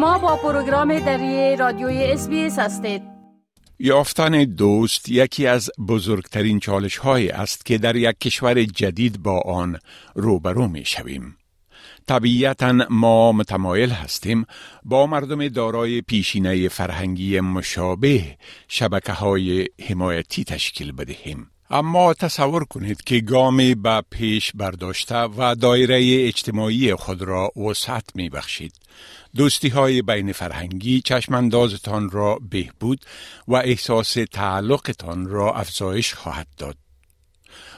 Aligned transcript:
شما 0.00 0.18
با 0.18 0.36
پروگرام 0.36 0.98
دری 0.98 1.56
رادیوی 1.56 2.04
اس 2.04 2.28
هستید 2.58 3.02
یافتن 3.78 4.44
دوست 4.44 5.08
یکی 5.08 5.46
از 5.46 5.70
بزرگترین 5.88 6.60
چالش 6.60 6.96
های 6.96 7.28
است 7.28 7.66
که 7.66 7.78
در 7.78 7.96
یک 7.96 8.18
کشور 8.18 8.64
جدید 8.64 9.22
با 9.22 9.40
آن 9.40 9.78
روبرو 10.14 10.68
می 10.68 10.84
شویم. 10.84 11.36
طبیعتا 12.06 12.72
ما 12.90 13.32
متمایل 13.32 13.90
هستیم 13.90 14.44
با 14.84 15.06
مردم 15.06 15.48
دارای 15.48 16.00
پیشینه 16.00 16.68
فرهنگی 16.68 17.40
مشابه 17.40 18.36
شبکه 18.68 19.12
های 19.12 19.68
حمایتی 19.88 20.44
تشکیل 20.44 20.92
بدهیم. 20.92 21.50
اما 21.72 22.14
تصور 22.14 22.64
کنید 22.64 23.04
که 23.04 23.20
گامی 23.20 23.74
به 23.74 24.02
پیش 24.10 24.52
برداشته 24.54 25.16
و 25.16 25.54
دایره 25.54 26.26
اجتماعی 26.26 26.94
خود 26.94 27.22
را 27.22 27.50
وسعت 27.56 28.04
می 28.14 28.28
بخشید. 28.28 28.74
دوستی 29.36 29.68
های 29.68 30.02
بین 30.02 30.32
فرهنگی 30.32 31.00
چشماندازتان 31.00 32.10
را 32.10 32.38
بهبود 32.50 33.04
و 33.48 33.54
احساس 33.54 34.16
تعلقتان 34.32 35.26
را 35.26 35.54
افزایش 35.54 36.14
خواهد 36.14 36.46
داد. 36.58 36.76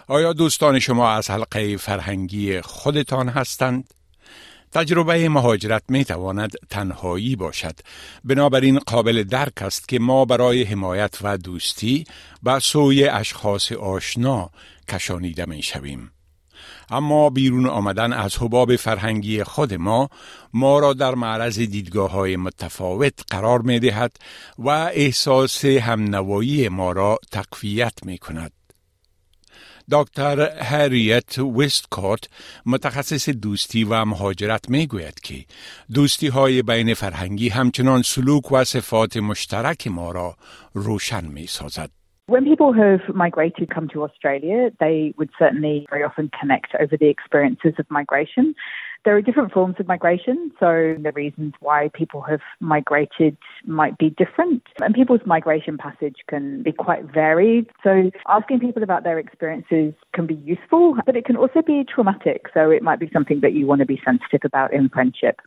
آیا 0.07 0.33
دوستان 0.33 0.79
شما 0.79 1.11
از 1.11 1.31
حلقه 1.31 1.77
فرهنگی 1.77 2.61
خودتان 2.61 3.29
هستند؟ 3.29 3.85
تجربه 4.73 5.29
مهاجرت 5.29 5.83
می 5.89 6.05
تواند 6.05 6.53
تنهایی 6.71 7.37
باشد 7.37 7.75
بنابراین 8.25 8.79
قابل 8.79 9.23
درک 9.23 9.63
است 9.63 9.89
که 9.89 9.99
ما 9.99 10.25
برای 10.25 10.63
حمایت 10.63 11.19
و 11.23 11.39
دوستی 11.39 12.05
به 12.43 12.59
سوی 12.59 13.09
اشخاص 13.09 13.73
آشنا 13.73 14.51
کشانیده 14.89 15.45
می 15.47 15.63
شویم. 15.63 16.11
اما 16.91 17.31
بیرون 17.31 17.67
آمدن 17.67 18.13
از 18.13 18.37
حباب 18.37 18.77
فرهنگی 18.77 19.45
خود 19.45 19.75
ما 19.75 20.09
ما 20.53 20.79
را 20.79 20.93
در 20.93 21.15
معرض 21.15 21.59
دیدگاه 21.59 22.11
های 22.11 22.37
متفاوت 22.37 23.15
قرار 23.31 23.63
می 23.63 23.81
دهد 23.81 24.17
و 24.59 24.69
احساس 24.69 25.65
همنوایی 25.65 26.69
ما 26.69 26.93
را 26.93 27.19
تقویت 27.31 27.95
می 28.05 28.19
کند. 28.19 28.53
دکتر 29.91 30.41
هریت 30.63 31.39
وستکات 31.39 32.29
متخصص 32.67 33.29
دوستی 33.29 33.85
و 33.85 34.05
مهاجرت 34.05 34.71
می 34.71 34.87
گوید 34.87 35.21
که 35.21 35.35
دوستی 35.95 36.29
های 36.29 36.63
بین 36.63 36.95
فرهنگی 36.95 37.49
همچنان 37.49 38.03
سلوک 38.03 38.53
و 38.53 38.65
صفات 38.65 39.17
مشترک 39.17 39.89
ما 39.89 40.13
را 40.13 40.35
روشن 40.75 41.25
می 41.25 41.47
سازد. 41.47 41.91
When 42.29 42.45
people 42.45 42.73
have 42.73 43.03
migrated 43.15 43.69
come 43.75 43.89
to 43.89 44.05
Australia, 44.05 44.71
they 44.79 45.13
would 45.19 45.31
certainly 45.39 45.87
very 45.91 46.05
often 46.05 46.31
connect 46.41 46.71
over 46.83 46.97
the 46.97 47.09
experiences 47.09 47.75
of 47.81 47.87
migration. 47.91 48.55
There 49.05 49.17
are 49.17 49.23
different 49.23 49.53
forms 49.53 49.77
of 49.81 49.89
migration, 49.89 50.53
so 50.61 50.95
the 51.03 51.11
reasons 51.13 51.55
why 51.59 51.91
people 51.93 52.23
have 52.23 52.41
migrated 52.61 53.37
might 53.65 53.99
be 53.99 54.11
different, 54.11 54.63
and 54.81 54.95
people's 54.95 55.23
migration 55.27 55.77
passage 55.77 56.17
can 56.29 56.63
be 56.63 56.71
quite 56.71 57.05
varied. 57.05 57.67
So, 57.83 58.13
asking 58.29 58.61
people 58.61 58.85
about 58.85 59.03
their 59.03 59.19
experiences 59.19 59.95
can 60.15 60.27
be 60.27 60.35
useful, 60.35 60.97
but 61.05 61.17
it 61.17 61.25
can 61.25 61.37
also 61.37 61.63
be 61.63 61.85
traumatic. 61.85 62.47
So, 62.55 62.71
it 62.71 62.83
might 62.83 63.01
be 63.01 63.11
something 63.13 63.41
that 63.41 63.55
you 63.55 63.67
want 63.67 63.81
to 63.81 63.87
be 63.87 64.01
sensitive 64.05 64.43
about 64.45 64.73
in 64.73 64.89
friendship. 64.89 65.41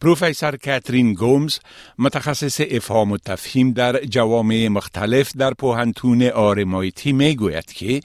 پروفسور 0.00 0.56
کاترین 0.56 1.12
گومز 1.12 1.58
متخصص 1.98 2.60
افهام 2.70 3.12
و 3.12 3.18
تفهیم 3.18 3.72
در 3.72 4.04
جوامع 4.04 4.68
مختلف 4.68 5.32
در 5.36 5.54
پوهنتون 5.54 6.22
آرمایتی 6.22 7.12
می 7.12 7.36
گوید 7.36 7.72
که 7.72 8.00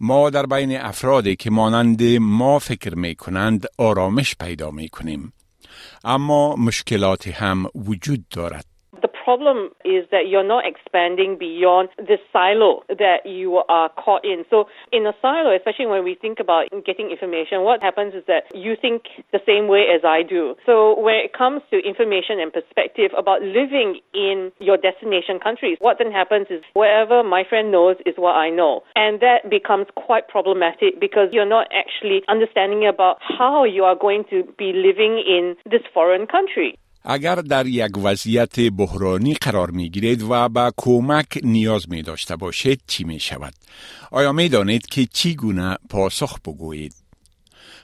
ما 0.00 0.30
در 0.30 0.46
بین 0.46 0.80
افرادی 0.80 1.36
که 1.36 1.50
مانند 1.50 2.02
ما 2.20 2.58
فکر 2.58 2.94
می 2.94 3.14
کنند 3.14 3.66
آرامش 3.78 4.34
پیدا 4.40 4.70
می 4.70 4.88
کنیم. 4.88 5.32
اما 6.04 6.56
مشکلات 6.56 7.28
هم 7.28 7.66
وجود 7.74 8.28
دارد. 8.28 8.67
Problem 9.06 9.70
is 9.84 10.02
that 10.10 10.26
you're 10.26 10.42
not 10.42 10.66
expanding 10.66 11.38
beyond 11.38 11.90
the 11.98 12.18
silo 12.32 12.82
that 12.88 13.22
you 13.24 13.62
are 13.68 13.88
caught 13.94 14.24
in. 14.24 14.44
So, 14.50 14.64
in 14.90 15.06
a 15.06 15.12
silo, 15.22 15.54
especially 15.54 15.86
when 15.86 16.02
we 16.02 16.16
think 16.18 16.40
about 16.40 16.66
getting 16.84 17.10
information, 17.12 17.62
what 17.62 17.82
happens 17.82 18.14
is 18.14 18.24
that 18.26 18.50
you 18.52 18.74
think 18.74 19.04
the 19.30 19.38
same 19.46 19.68
way 19.68 19.86
as 19.94 20.02
I 20.04 20.22
do. 20.24 20.56
So, 20.66 20.98
when 20.98 21.14
it 21.14 21.32
comes 21.36 21.62
to 21.70 21.78
information 21.78 22.40
and 22.40 22.52
perspective 22.52 23.12
about 23.16 23.42
living 23.42 24.00
in 24.14 24.50
your 24.58 24.76
destination 24.76 25.38
countries, 25.38 25.78
what 25.80 25.98
then 25.98 26.10
happens 26.10 26.48
is 26.50 26.64
whatever 26.72 27.22
my 27.22 27.44
friend 27.46 27.70
knows 27.70 27.96
is 28.06 28.14
what 28.16 28.34
I 28.34 28.50
know. 28.50 28.82
And 28.96 29.20
that 29.20 29.50
becomes 29.50 29.86
quite 29.94 30.26
problematic 30.26 30.98
because 30.98 31.28
you're 31.30 31.48
not 31.48 31.68
actually 31.70 32.22
understanding 32.26 32.88
about 32.88 33.18
how 33.20 33.64
you 33.64 33.84
are 33.84 33.94
going 33.94 34.24
to 34.30 34.42
be 34.58 34.72
living 34.72 35.22
in 35.22 35.54
this 35.68 35.82
foreign 35.92 36.26
country. 36.26 36.78
اگر 37.04 37.34
در 37.34 37.66
یک 37.66 37.98
وضعیت 38.02 38.60
بحرانی 38.60 39.34
قرار 39.34 39.70
می 39.70 39.90
گیرید 39.90 40.22
و 40.22 40.48
به 40.48 40.72
کمک 40.76 41.38
نیاز 41.42 41.88
می 41.88 42.02
داشته 42.02 42.36
باشید 42.36 42.80
چی 42.86 43.04
می 43.04 43.20
شود؟ 43.20 43.54
آیا 44.10 44.32
می 44.32 44.48
دانید 44.48 44.86
که 44.86 45.06
چی 45.06 45.34
گونه 45.34 45.76
پاسخ 45.90 46.40
بگویید؟ 46.40 46.94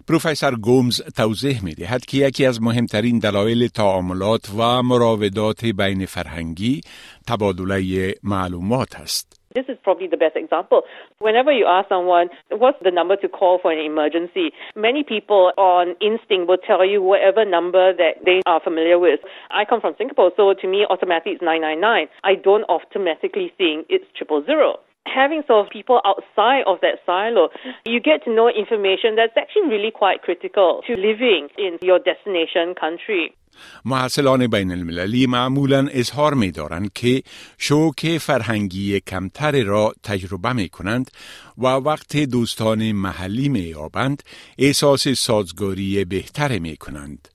پروفسور 0.08 0.54
گومز 0.54 1.00
توضیح 1.00 1.64
می 1.64 1.74
دهد 1.74 2.04
که 2.04 2.18
یکی 2.18 2.46
از 2.46 2.62
مهمترین 2.62 3.18
دلایل 3.18 3.68
تعاملات 3.68 4.50
و 4.50 4.82
مراودات 4.82 5.64
بین 5.64 6.06
فرهنگی 6.06 6.80
تبادله 7.26 8.14
معلومات 8.22 8.94
است. 8.96 9.43
This 9.54 9.66
is 9.68 9.78
probably 9.84 10.08
the 10.08 10.16
best 10.16 10.34
example. 10.34 10.82
Whenever 11.20 11.52
you 11.52 11.64
ask 11.64 11.88
someone, 11.88 12.28
what's 12.50 12.78
the 12.82 12.90
number 12.90 13.14
to 13.14 13.28
call 13.28 13.60
for 13.62 13.70
an 13.70 13.78
emergency, 13.78 14.50
many 14.74 15.04
people 15.04 15.52
on 15.56 15.94
instinct 16.00 16.48
will 16.48 16.58
tell 16.58 16.84
you 16.84 17.00
whatever 17.00 17.44
number 17.44 17.94
that 17.94 18.24
they 18.24 18.42
are 18.46 18.60
familiar 18.60 18.98
with. 18.98 19.20
I 19.52 19.64
come 19.64 19.80
from 19.80 19.94
Singapore, 19.96 20.32
so 20.36 20.54
to 20.54 20.66
me, 20.66 20.84
automatically 20.90 21.38
it's 21.38 21.42
999. 21.42 22.08
I 22.24 22.34
don't 22.34 22.64
automatically 22.64 23.52
think 23.56 23.86
it's 23.88 24.06
triple 24.18 24.42
zero 24.44 24.80
having 25.06 25.42
sort 25.46 25.66
of 25.66 25.70
people 25.70 26.00
outside 26.04 26.64
of 26.66 26.80
that 26.80 26.98
silo, 27.04 27.50
you 27.84 28.00
get 28.00 28.24
to 28.24 28.34
know 28.34 28.48
information 28.48 29.14
that's 29.14 29.36
actually 29.36 29.68
really 29.68 29.90
quite 29.90 30.22
critical 30.22 30.80
to 30.86 30.96
living 30.96 31.48
in 31.58 31.78
your 31.82 31.98
destination 31.98 32.74
country. 32.74 33.36
محصلان 33.84 34.46
بین 34.46 34.70
المللی 34.70 35.26
معمولا 35.26 35.88
اظهار 35.90 36.34
می 36.34 36.50
دارند 36.50 36.92
که 36.92 37.22
شوک 37.58 38.18
فرهنگی 38.18 39.00
کمتر 39.00 39.62
را 39.62 39.94
تجربه 40.02 40.52
می 40.52 40.68
کنند 40.68 41.10
و 41.58 41.66
وقت 41.66 42.16
دوستان 42.16 42.92
محلی 42.92 43.48
می 43.48 43.60
یابند 43.60 44.22
احساس 44.58 45.08
سازگاری 45.08 46.04
بهتر 46.04 46.58
می 46.58 46.76
کنند. 46.76 47.33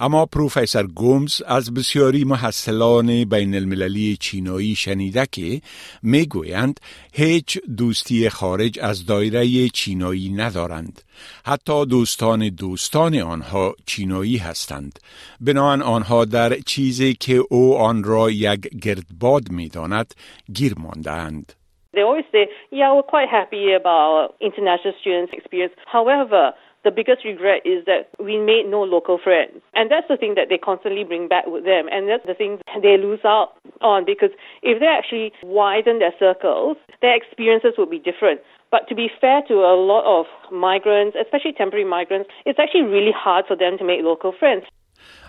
اما 0.00 0.26
پروفسور 0.26 0.86
گومز 0.86 1.42
از 1.46 1.74
بسیاری 1.74 2.24
محصلان 2.24 3.24
بین 3.24 3.54
المللی 3.54 4.16
چینایی 4.20 4.74
شنیده 4.74 5.26
که 5.32 5.60
می‌گویند 6.02 6.80
هیچ 7.12 7.58
دوستی 7.78 8.28
خارج 8.28 8.78
از 8.82 9.06
دایره 9.06 9.68
چینایی 9.68 10.32
ندارند. 10.32 11.02
حتی 11.46 11.86
دوستان 11.86 12.48
دوستان 12.48 13.18
آنها 13.18 13.74
چینایی 13.86 14.36
هستند. 14.36 14.98
بنابراین 15.40 15.82
آنها 15.82 16.24
در 16.24 16.54
چیزی 16.66 17.14
که 17.14 17.42
او 17.50 17.76
آن 17.76 18.04
را 18.04 18.30
یک 18.30 18.60
گردباد 18.60 19.42
می‌داند 19.50 20.14
گیر 20.54 20.74
ماندهاند. 20.78 21.52
They 21.94 22.02
always 22.02 22.26
say, 22.32 22.44
yeah, 22.72 22.90
we're 22.94 23.10
quite 23.16 23.30
happy 23.40 23.72
about 23.80 24.34
international 24.40 24.94
students' 25.00 25.32
experience. 25.38 25.74
However, 25.86 26.42
the 26.83 26.91
biggest 26.91 27.25
regret 27.25 27.61
is 27.65 27.83
that 27.85 28.09
we 28.23 28.37
made 28.37 28.65
no 28.67 28.83
local 28.83 29.19
friends. 29.21 29.61
And 29.75 29.91
that's 29.91 30.07
the 30.07 30.17
thing 30.17 30.35
that 30.35 30.47
they 30.49 30.57
constantly 30.57 31.03
bring 31.03 31.27
back 31.27 31.45
with 31.45 31.65
them. 31.65 31.87
And 31.91 32.07
that's 32.07 32.25
the 32.25 32.33
thing 32.33 32.59
they 32.81 32.95
lose 32.97 33.19
out 33.25 33.59
on 33.81 34.05
because 34.05 34.31
if 34.63 34.79
they 34.79 34.87
actually 34.87 35.33
widen 35.43 35.99
their 35.99 36.15
circles, 36.17 36.77
their 37.01 37.15
experiences 37.15 37.73
would 37.77 37.89
be 37.89 37.99
different. 37.99 38.39
But 38.71 38.87
to 38.89 38.95
be 38.95 39.09
fair 39.19 39.41
to 39.49 39.55
a 39.55 39.75
lot 39.75 40.05
of 40.07 40.25
migrants, 40.51 41.17
especially 41.19 41.53
temporary 41.53 41.85
migrants, 41.85 42.29
it's 42.45 42.59
actually 42.59 42.83
really 42.83 43.13
hard 43.15 43.45
for 43.47 43.57
them 43.57 43.77
to 43.79 43.83
make 43.83 44.01
local 44.03 44.31
friends. 44.39 44.65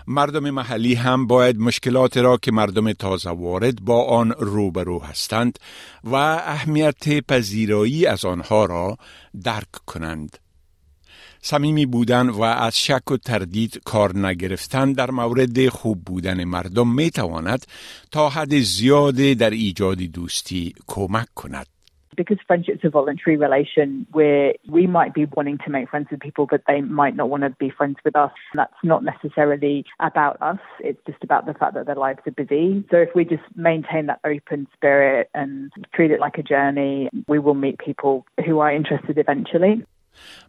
مردم 0.07 0.49
محلی 0.49 0.93
هم 0.93 1.27
باید 1.27 1.59
مشکلات 1.59 2.17
را 2.17 2.37
که 2.37 2.51
مردم 2.51 2.91
تازه 2.91 3.29
وارد 3.29 3.81
با 3.85 4.03
آن 4.03 4.31
روبرو 4.31 4.99
هستند 4.99 5.59
و 6.03 6.15
اهمیت 6.15 7.25
پذیرایی 7.29 8.05
از 8.05 8.25
آنها 8.25 8.65
را 8.65 8.97
درک 9.43 9.71
کنند. 9.87 10.37
صمیمی 11.45 11.85
بودن 11.85 12.29
و 12.29 12.41
از 12.41 12.77
شک 12.77 13.11
و 13.11 13.17
تردید 13.17 13.81
کار 13.85 14.17
نگرفتن 14.17 14.93
در 14.93 15.11
مورد 15.11 15.69
خوب 15.69 16.01
بودن 16.05 16.43
مردم 16.43 16.95
می 16.95 17.11
تواند 17.11 17.65
تا 18.11 18.29
حد 18.29 18.59
زیاده 18.59 19.33
در 19.33 19.49
ایجاد 19.49 19.97
دوستی 19.97 20.73
کمک 20.87 21.27
کند. 21.35 21.65
because 22.15 22.37
friendship's 22.45 22.83
a 22.83 22.89
voluntary 22.89 23.37
relation 23.37 24.05
where 24.11 24.53
we 24.69 24.87
might 24.87 25.13
be 25.13 25.25
wanting 25.25 25.57
to 25.65 25.69
make 25.69 25.89
friends 25.89 26.07
with 26.11 26.19
people, 26.19 26.47
but 26.49 26.61
they 26.67 26.81
might 26.81 27.15
not 27.15 27.29
want 27.29 27.43
to 27.43 27.49
be 27.51 27.69
friends 27.69 27.97
with 28.03 28.15
us. 28.15 28.31
That's 28.53 28.73
not 28.83 29.03
necessarily 29.03 29.85
about 29.99 30.41
us. 30.41 30.59
It's 30.79 30.99
just 31.05 31.23
about 31.23 31.45
the 31.45 31.53
fact 31.53 31.73
that 31.75 31.85
their 31.85 31.95
lives 31.95 32.19
are 32.27 32.31
busy. 32.31 32.83
So 32.91 32.97
if 32.97 33.09
we 33.15 33.25
just 33.25 33.43
maintain 33.55 34.07
that 34.07 34.19
open 34.25 34.67
spirit 34.73 35.29
and 35.33 35.71
treat 35.93 36.11
it 36.11 36.19
like 36.19 36.37
a 36.37 36.43
journey, 36.43 37.09
we 37.27 37.39
will 37.39 37.53
meet 37.53 37.77
people 37.79 38.25
who 38.45 38.59
are 38.59 38.71
interested 38.71 39.17
eventually. 39.17 39.85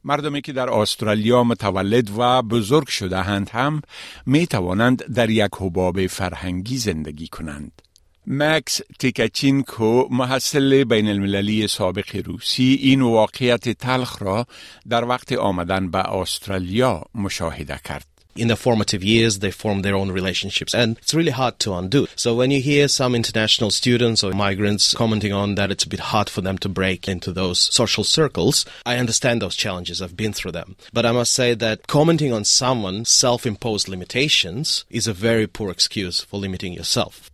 مردمی 0.03 0.41
که 0.41 0.53
در 0.53 0.69
استرالیا 0.69 1.43
متولد 1.43 2.09
و 2.17 2.41
بزرگ 2.41 2.87
شده 2.87 3.21
هند 3.21 3.49
هم 3.49 3.81
می 4.25 4.47
توانند 4.47 5.13
در 5.13 5.29
یک 5.29 5.51
حباب 5.59 6.07
فرهنگی 6.07 6.77
زندگی 6.77 7.27
کنند. 7.27 7.81
مکس 8.27 8.81
تیکچینکو 8.99 10.07
محصل 10.11 10.83
بین 10.83 11.07
المللی 11.07 11.67
سابق 11.67 12.21
روسی 12.25 12.79
این 12.81 13.01
واقعیت 13.01 13.69
تلخ 13.69 14.21
را 14.21 14.47
در 14.89 15.05
وقت 15.05 15.31
آمدن 15.33 15.91
به 15.91 15.97
استرالیا 15.97 17.03
مشاهده 17.15 17.79
کرد. 17.85 18.16
in 18.36 18.48
their 18.48 18.56
formative 18.56 19.04
years, 19.04 19.38
they 19.38 19.50
form 19.50 19.82
their 19.82 19.94
own 19.94 20.10
relationships. 20.10 20.74
And 20.74 20.96
it's 20.98 21.14
really 21.14 21.30
hard 21.30 21.58
to 21.60 21.74
undo. 21.74 22.06
So 22.16 22.34
when 22.34 22.50
you 22.50 22.60
hear 22.60 22.88
some 22.88 23.14
international 23.14 23.70
students 23.70 24.24
or 24.24 24.32
migrants 24.32 24.94
commenting 24.94 25.32
on 25.32 25.54
that 25.56 25.70
it's 25.70 25.84
a 25.84 25.88
bit 25.88 26.00
hard 26.00 26.30
for 26.30 26.40
them 26.40 26.58
to 26.58 26.68
break 26.68 27.08
into 27.08 27.32
those 27.32 27.60
social 27.74 28.04
circles, 28.04 28.64
I 28.86 28.96
understand 28.96 29.42
those 29.42 29.56
challenges. 29.56 30.00
I've 30.00 30.16
been 30.16 30.32
through 30.32 30.52
them. 30.52 30.76
But 30.92 31.06
I 31.06 31.12
must 31.12 31.32
say 31.34 31.54
that 31.54 31.86
commenting 31.86 32.32
on 32.32 32.44
someone's 32.44 33.10
self 33.10 33.46
imposed 33.46 33.88
limitations 33.88 34.84
is 34.88 35.06
a 35.06 35.12
very 35.12 35.46
poor 35.46 35.70
excuse 35.70 36.20
for 36.20 36.38
limiting 36.38 36.72
yourself. 36.72 37.28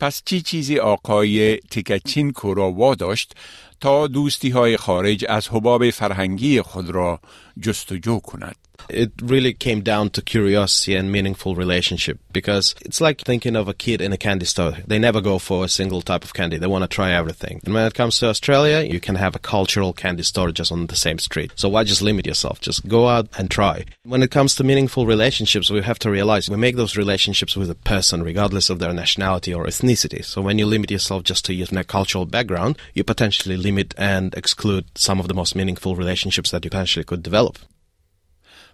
پس 0.00 0.22
چی 0.24 0.42
چیزی 0.42 0.78
آقای 0.78 1.56
تیکچین 1.70 2.32
را 2.42 2.72
واداشت 2.72 3.32
تا 3.80 4.06
دوستی 4.06 4.50
های 4.50 4.76
خارج 4.76 5.24
از 5.28 5.48
حباب 5.48 5.90
فرهنگی 5.90 6.60
خود 6.60 6.90
را 6.90 7.20
جستجو 7.60 8.20
کند؟ 8.20 8.56
It 8.89 9.11
really 9.21 9.53
came 9.53 9.81
down 9.81 10.11
to 10.11 10.21
curiosity 10.21 10.95
and 10.95 11.11
meaningful 11.11 11.55
relationship 11.55 12.19
because 12.31 12.75
it's 12.81 13.01
like 13.01 13.21
thinking 13.21 13.55
of 13.55 13.67
a 13.67 13.73
kid 13.73 14.01
in 14.01 14.13
a 14.13 14.17
candy 14.17 14.45
store. 14.45 14.73
They 14.87 14.99
never 14.99 15.21
go 15.21 15.39
for 15.39 15.65
a 15.65 15.69
single 15.69 16.01
type 16.01 16.23
of 16.23 16.33
candy. 16.33 16.57
They 16.57 16.67
want 16.67 16.83
to 16.83 16.87
try 16.87 17.11
everything. 17.11 17.61
And 17.65 17.73
when 17.73 17.85
it 17.85 17.93
comes 17.93 18.19
to 18.19 18.27
Australia, 18.27 18.81
you 18.81 18.99
can 18.99 19.15
have 19.15 19.35
a 19.35 19.39
cultural 19.39 19.93
candy 19.93 20.23
store 20.23 20.51
just 20.51 20.71
on 20.71 20.87
the 20.87 20.95
same 20.95 21.19
street. 21.19 21.51
So 21.55 21.69
why 21.69 21.83
just 21.83 22.01
limit 22.01 22.25
yourself? 22.25 22.61
Just 22.61 22.87
go 22.87 23.07
out 23.07 23.27
and 23.37 23.49
try. 23.49 23.85
When 24.03 24.23
it 24.23 24.31
comes 24.31 24.55
to 24.55 24.63
meaningful 24.63 25.05
relationships, 25.05 25.69
we 25.69 25.81
have 25.81 25.99
to 25.99 26.11
realize 26.11 26.49
we 26.49 26.57
make 26.57 26.75
those 26.75 26.97
relationships 26.97 27.55
with 27.55 27.69
a 27.69 27.75
person 27.75 28.23
regardless 28.23 28.69
of 28.69 28.79
their 28.79 28.93
nationality 28.93 29.53
or 29.53 29.65
ethnicity. 29.65 30.23
So 30.23 30.41
when 30.41 30.57
you 30.57 30.65
limit 30.65 30.91
yourself 30.91 31.23
just 31.23 31.45
to 31.45 31.53
your 31.53 31.67
cultural 31.83 32.25
background, 32.25 32.77
you 32.93 33.03
potentially 33.03 33.57
limit 33.57 33.93
and 33.97 34.33
exclude 34.35 34.85
some 34.95 35.19
of 35.19 35.27
the 35.27 35.33
most 35.33 35.55
meaningful 35.55 35.95
relationships 35.95 36.51
that 36.51 36.63
you 36.63 36.69
potentially 36.69 37.03
could 37.03 37.23
develop. 37.23 37.59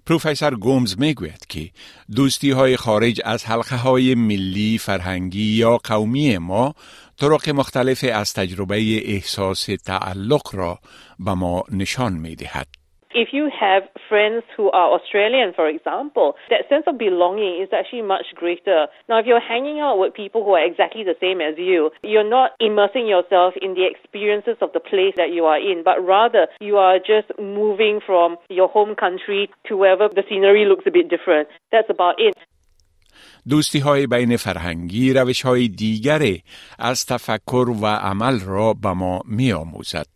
پروفسور 0.06 0.56
گومز 0.56 1.00
می‌گوید 1.00 1.46
که 1.50 1.72
دوستی 2.16 2.52
های 2.52 2.78
خارج 2.78 3.22
از 3.26 3.46
حلقه 3.46 3.76
های 3.76 4.16
ملی، 4.16 4.78
فرهنگی 4.78 5.44
یا 5.44 5.78
قومی 5.78 6.38
ما 6.38 6.76
طرق 7.18 7.50
مختلف 7.50 8.06
از 8.14 8.34
تجربه 8.34 9.12
احساس 9.14 9.66
تعلق 9.86 10.56
را 10.56 10.80
به 11.20 11.34
ما 11.34 11.64
نشان 11.72 12.14
می 12.14 12.36
دهد. 12.36 12.85
If 13.15 13.31
you 13.33 13.51
have 13.51 13.83
friends 14.09 14.45
who 14.57 14.71
are 14.71 14.95
Australian, 14.95 15.53
for 15.53 15.67
example, 15.67 16.37
that 16.49 16.69
sense 16.69 16.85
of 16.87 16.97
belonging 16.97 17.61
is 17.61 17.69
actually 17.73 18.03
much 18.03 18.27
greater. 18.37 18.87
Now, 19.09 19.19
if 19.19 19.27
you're 19.27 19.41
hanging 19.41 19.81
out 19.81 19.99
with 19.99 20.15
people 20.15 20.45
who 20.45 20.53
are 20.53 20.65
exactly 20.65 21.03
the 21.03 21.17
same 21.21 21.41
as 21.41 21.59
you, 21.59 21.91
you're 22.05 22.29
not 22.39 22.53
immersing 22.61 23.09
yourself 23.09 23.55
in 23.61 23.75
the 23.75 23.85
experiences 23.91 24.59
of 24.63 24.71
the 24.75 24.79
place 24.79 25.15
that 25.17 25.35
you 25.35 25.45
are 25.47 25.59
in, 25.59 25.83
but 25.83 25.99
rather 26.07 26.47
you 26.61 26.77
are 26.77 26.99
just 26.99 27.37
moving 27.37 27.99
from 28.07 28.37
your 28.49 28.69
home 28.69 28.95
country 28.95 29.51
to 29.67 29.77
wherever 29.77 30.07
the 30.09 30.23
scenery 30.29 30.65
looks 30.65 30.87
a 30.87 30.93
bit 30.93 31.11
different. 31.11 31.49
That's 31.73 31.91
about 31.91 32.15
it. 32.19 32.37
دوستی 33.49 33.79
های 33.79 34.07
بین 34.07 34.37
فرهنگی 34.37 35.13
روش 35.13 35.43
های 35.43 35.69
دیگر 35.69 36.21
از 36.79 37.07
تفکر 37.07 37.67
و 37.83 37.87
عمل 37.87 38.41
را 38.47 38.75
به 38.83 38.93
ما 38.93 39.21
می 39.25 39.53
آموزد. 39.53 40.14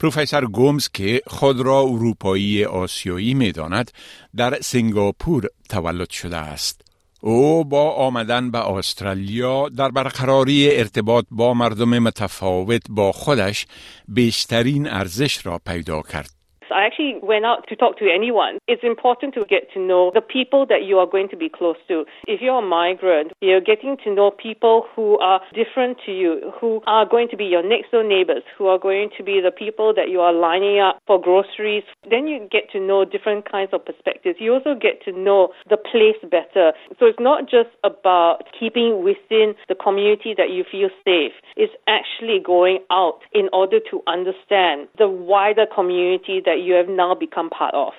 پروفسور 0.00 0.46
گومز 0.46 0.88
که 0.88 1.22
خود 1.26 1.60
را 1.60 1.80
اروپایی 1.80 2.64
آسیایی 2.64 3.34
می 3.34 3.52
داند 3.52 3.90
در 4.36 4.60
سنگاپور 4.60 5.48
تولد 5.68 6.10
شده 6.10 6.36
است. 6.36 6.80
او 7.20 7.64
با 7.64 7.90
آمدن 7.90 8.50
به 8.50 8.68
استرالیا 8.70 9.68
در 9.68 9.88
برقراری 9.88 10.76
ارتباط 10.76 11.24
با 11.30 11.54
مردم 11.54 11.98
متفاوت 11.98 12.82
با 12.88 13.12
خودش 13.12 13.66
بیشترین 14.08 14.88
ارزش 14.88 15.46
را 15.46 15.60
پیدا 15.66 16.02
کرد. 16.02 16.37
I 16.70 16.84
actually 16.84 17.18
went 17.22 17.44
out 17.44 17.66
to 17.68 17.76
talk 17.76 17.98
to 17.98 18.10
anyone. 18.12 18.58
It's 18.66 18.82
important 18.82 19.34
to 19.34 19.44
get 19.44 19.72
to 19.74 19.80
know 19.80 20.10
the 20.14 20.20
people 20.20 20.66
that 20.66 20.84
you 20.84 20.98
are 20.98 21.06
going 21.06 21.28
to 21.30 21.36
be 21.36 21.48
close 21.48 21.76
to. 21.88 22.04
If 22.26 22.40
you're 22.40 22.58
a 22.58 22.66
migrant, 22.66 23.32
you're 23.40 23.60
getting 23.60 23.96
to 24.04 24.14
know 24.14 24.30
people 24.30 24.86
who 24.94 25.18
are 25.18 25.40
different 25.54 25.98
to 26.06 26.12
you, 26.12 26.52
who 26.60 26.80
are 26.86 27.06
going 27.06 27.28
to 27.30 27.36
be 27.36 27.44
your 27.44 27.66
next 27.66 27.90
door 27.90 28.04
neighbors, 28.04 28.42
who 28.56 28.66
are 28.66 28.78
going 28.78 29.10
to 29.16 29.22
be 29.22 29.40
the 29.42 29.50
people 29.50 29.92
that 29.94 30.08
you 30.08 30.20
are 30.20 30.32
lining 30.32 30.80
up 30.80 31.00
for 31.06 31.20
groceries. 31.20 31.84
Then 32.08 32.26
you 32.26 32.46
get 32.50 32.70
to 32.72 32.80
know 32.80 33.04
different 33.04 33.50
kinds 33.50 33.70
of 33.72 33.84
perspectives. 33.84 34.36
You 34.40 34.54
also 34.54 34.74
get 34.74 35.02
to 35.04 35.12
know 35.12 35.52
the 35.68 35.76
place 35.76 36.18
better. 36.22 36.72
So 36.98 37.06
it's 37.06 37.20
not 37.20 37.44
just 37.44 37.70
about 37.84 38.44
keeping 38.58 39.02
within 39.02 39.54
the 39.68 39.74
community 39.74 40.34
that 40.36 40.50
you 40.50 40.64
feel 40.70 40.90
safe. 41.04 41.32
It's 41.56 41.72
actually 41.86 42.40
going 42.44 42.80
out 42.90 43.20
in 43.32 43.48
order 43.52 43.78
to 43.90 44.02
understand 44.06 44.88
the 44.98 45.08
wider 45.08 45.66
community 45.66 46.40
that 46.44 46.57
you 46.66 46.74
have 46.74 46.88
now 46.88 47.14
become 47.14 47.48
part 47.50 47.74
of. 47.74 47.94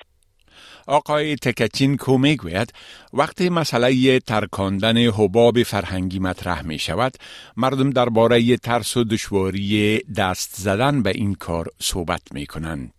آقای 0.87 1.35
تکچین 1.35 1.97
کو 1.97 2.17
می‌گوید 2.17 2.73
وقتی 3.13 3.49
مسئله 3.49 4.19
ترکاندن 4.19 4.97
حباب 4.97 5.63
فرهنگی 5.63 6.19
مطرح 6.19 6.61
می 6.61 6.79
شود 6.79 7.13
مردم 7.57 7.89
درباره 7.89 8.57
ترس 8.57 8.97
و 8.97 9.03
دشواری 9.03 9.99
دست 10.17 10.55
زدن 10.55 11.03
به 11.03 11.09
این 11.09 11.35
کار 11.35 11.67
صحبت 11.79 12.21
می 12.31 12.45
کنند 12.45 12.93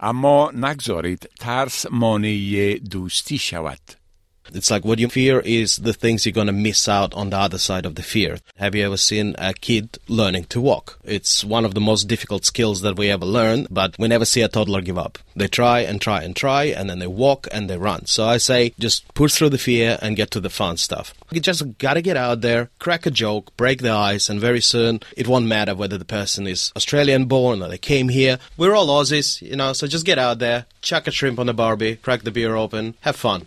اما 0.00 0.50
نگذارید 0.54 1.30
ترس 1.40 1.86
مانع 1.90 2.74
دوستی 2.90 3.38
شود 3.38 4.01
It's 4.54 4.70
like 4.70 4.84
what 4.84 4.98
you 4.98 5.08
fear 5.08 5.40
is 5.40 5.76
the 5.76 5.92
things 5.92 6.24
you're 6.24 6.32
going 6.32 6.46
to 6.46 6.52
miss 6.52 6.88
out 6.88 7.14
on 7.14 7.30
the 7.30 7.38
other 7.38 7.58
side 7.58 7.86
of 7.86 7.94
the 7.94 8.02
fear. 8.02 8.38
Have 8.56 8.74
you 8.74 8.84
ever 8.84 8.96
seen 8.96 9.34
a 9.38 9.54
kid 9.54 9.98
learning 10.08 10.44
to 10.44 10.60
walk? 10.60 10.98
It's 11.04 11.44
one 11.44 11.64
of 11.64 11.74
the 11.74 11.80
most 11.80 12.04
difficult 12.04 12.44
skills 12.44 12.82
that 12.82 12.96
we 12.96 13.10
ever 13.10 13.24
learn, 13.24 13.66
but 13.70 13.94
we 13.98 14.08
never 14.08 14.24
see 14.24 14.42
a 14.42 14.48
toddler 14.48 14.80
give 14.80 14.98
up. 14.98 15.18
They 15.34 15.48
try 15.48 15.80
and 15.80 16.00
try 16.00 16.22
and 16.22 16.36
try, 16.36 16.64
and 16.64 16.90
then 16.90 16.98
they 16.98 17.06
walk 17.06 17.48
and 17.50 17.68
they 17.68 17.78
run. 17.78 18.06
So 18.06 18.26
I 18.26 18.36
say 18.36 18.74
just 18.78 19.12
push 19.14 19.34
through 19.34 19.50
the 19.50 19.58
fear 19.58 19.98
and 20.02 20.16
get 20.16 20.30
to 20.32 20.40
the 20.40 20.50
fun 20.50 20.76
stuff. 20.76 21.14
You 21.30 21.40
just 21.40 21.78
got 21.78 21.94
to 21.94 22.02
get 22.02 22.16
out 22.16 22.42
there, 22.42 22.70
crack 22.78 23.06
a 23.06 23.10
joke, 23.10 23.56
break 23.56 23.80
the 23.80 23.90
ice, 23.90 24.28
and 24.28 24.40
very 24.40 24.60
soon 24.60 25.00
it 25.16 25.28
won't 25.28 25.46
matter 25.46 25.74
whether 25.74 25.96
the 25.96 26.04
person 26.04 26.46
is 26.46 26.72
Australian 26.76 27.24
born 27.24 27.62
or 27.62 27.68
they 27.68 27.78
came 27.78 28.10
here. 28.10 28.38
We're 28.56 28.74
all 28.74 28.88
Aussies, 28.88 29.40
you 29.40 29.56
know, 29.56 29.72
so 29.72 29.86
just 29.86 30.04
get 30.04 30.18
out 30.18 30.38
there, 30.38 30.66
chuck 30.82 31.06
a 31.06 31.10
shrimp 31.10 31.38
on 31.38 31.46
the 31.46 31.54
barbie, 31.54 31.96
crack 31.96 32.22
the 32.22 32.30
beer 32.30 32.54
open, 32.54 32.94
have 33.00 33.16
fun. 33.16 33.46